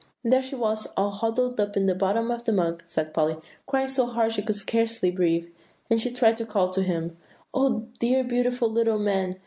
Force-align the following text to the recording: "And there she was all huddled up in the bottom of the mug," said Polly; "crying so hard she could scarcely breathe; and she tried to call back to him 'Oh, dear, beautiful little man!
"And 0.23 0.33
there 0.33 0.41
she 0.41 0.55
was 0.55 0.87
all 0.97 1.11
huddled 1.11 1.59
up 1.59 1.77
in 1.77 1.85
the 1.85 1.93
bottom 1.93 2.31
of 2.31 2.43
the 2.45 2.51
mug," 2.51 2.81
said 2.87 3.13
Polly; 3.13 3.35
"crying 3.67 3.87
so 3.87 4.07
hard 4.07 4.33
she 4.33 4.41
could 4.41 4.55
scarcely 4.55 5.11
breathe; 5.11 5.47
and 5.91 6.01
she 6.01 6.09
tried 6.11 6.37
to 6.37 6.45
call 6.47 6.65
back 6.69 6.73
to 6.73 6.81
him 6.81 7.17
'Oh, 7.53 7.85
dear, 7.99 8.23
beautiful 8.23 8.71
little 8.71 8.97
man! 8.97 9.35